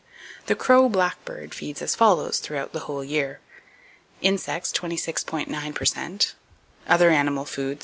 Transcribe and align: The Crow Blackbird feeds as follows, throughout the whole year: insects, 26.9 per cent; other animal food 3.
The 0.47 0.55
Crow 0.55 0.89
Blackbird 0.89 1.53
feeds 1.53 1.79
as 1.79 1.93
follows, 1.93 2.39
throughout 2.39 2.73
the 2.73 2.79
whole 2.89 3.03
year: 3.03 3.39
insects, 4.19 4.71
26.9 4.71 5.75
per 5.75 5.85
cent; 5.85 6.33
other 6.87 7.11
animal 7.11 7.45
food 7.45 7.77
3. 7.77 7.79